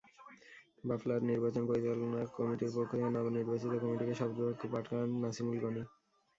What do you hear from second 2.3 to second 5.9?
কমিটির পক্ষ থেকে নবনির্বাচিত কমিটিকে শপথবাক্য পাঠ করান নাসিমুল গণি।